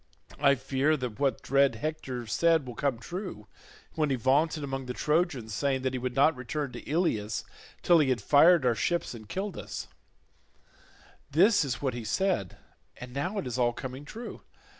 I 0.39 0.55
fear 0.55 0.97
that 0.97 1.19
what 1.19 1.43
dread 1.43 1.75
Hector 1.75 2.25
said 2.25 2.65
will 2.65 2.73
come 2.73 2.97
true, 2.97 3.45
when 3.93 4.09
he 4.09 4.15
vaunted 4.15 4.63
among 4.63 4.87
the 4.87 4.95
Trojans 4.95 5.53
saying 5.53 5.83
that 5.83 5.93
he 5.93 5.99
would 5.99 6.15
not 6.15 6.35
return 6.35 6.71
to 6.71 6.81
Ilius 6.89 7.43
till 7.83 7.99
he 7.99 8.09
had 8.09 8.19
fired 8.19 8.65
our 8.65 8.73
ships 8.73 9.13
and 9.13 9.29
killed 9.29 9.59
us; 9.59 9.87
this 11.29 11.63
is 11.63 11.83
what 11.83 11.93
he 11.93 12.03
said, 12.03 12.57
and 12.97 13.13
now 13.13 13.37
it 13.37 13.45
is 13.45 13.59
all 13.59 13.73
coming 13.73 14.03
true. 14.03 14.41